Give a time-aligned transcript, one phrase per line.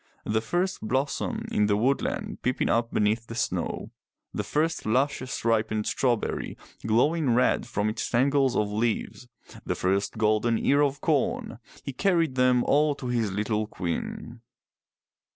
[0.25, 3.91] The first blossom in the woodland peeping up beneath the snow,
[4.33, 9.27] the first luscious ripened strawberry glowing red from its tangle of leaves,
[9.63, 14.41] the first golden ear of corn,— he carried them all to his little queen.